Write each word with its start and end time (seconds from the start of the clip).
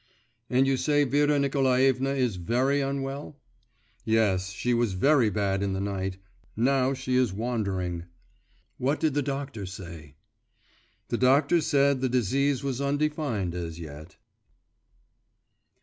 'And 0.49 0.65
you 0.65 0.77
say 0.77 1.03
Vera 1.03 1.37
Nikolaevna 1.37 2.13
is 2.15 2.37
very 2.37 2.81
unwell?' 2.81 3.39
'Yes: 4.03 4.49
she 4.49 4.73
was 4.73 4.93
very 4.93 5.29
bad 5.29 5.61
in 5.61 5.73
the 5.73 5.79
night; 5.79 6.17
now 6.55 6.95
she 6.95 7.15
is 7.15 7.31
wandering.' 7.31 8.05
'What 8.79 8.99
did 8.99 9.13
the 9.13 9.21
doctor 9.21 9.67
say?' 9.67 10.15
'The 11.09 11.17
doctor 11.19 11.61
said 11.61 11.97
that 12.01 12.07
the 12.11 12.17
disease 12.17 12.63
was 12.63 12.81
undefined 12.81 13.53
as 13.53 13.79
yet. 13.79 14.15